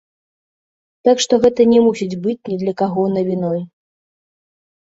[1.07, 3.61] Так што гэта не мусіць быць ні для каго навіной.